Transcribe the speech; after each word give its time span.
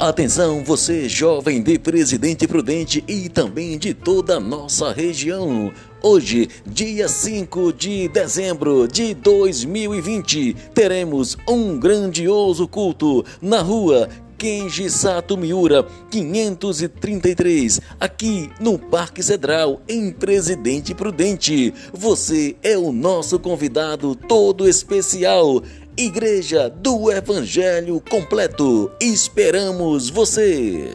Atenção, 0.00 0.64
você 0.64 1.10
jovem 1.10 1.62
de 1.62 1.78
Presidente 1.78 2.48
Prudente 2.48 3.04
e 3.06 3.28
também 3.28 3.76
de 3.76 3.92
toda 3.92 4.38
a 4.38 4.40
nossa 4.40 4.94
região. 4.94 5.70
Hoje, 6.02 6.48
dia 6.66 7.06
5 7.06 7.70
de 7.74 8.08
dezembro 8.08 8.88
de 8.88 9.12
2020, 9.12 10.56
teremos 10.72 11.36
um 11.46 11.78
grandioso 11.78 12.66
culto 12.66 13.22
na 13.42 13.60
rua 13.60 14.08
Kenji 14.38 14.88
Sato 14.88 15.36
Miura, 15.36 15.86
533, 16.10 17.78
aqui 18.00 18.50
no 18.58 18.78
Parque 18.78 19.22
Cedral, 19.22 19.82
em 19.86 20.10
Presidente 20.10 20.94
Prudente. 20.94 21.74
Você 21.92 22.56
é 22.62 22.78
o 22.78 22.90
nosso 22.90 23.38
convidado 23.38 24.14
todo 24.14 24.66
especial. 24.66 25.62
Igreja 26.00 26.70
do 26.70 27.12
Evangelho 27.12 28.00
Completo. 28.00 28.90
Esperamos 28.98 30.08
você! 30.08 30.94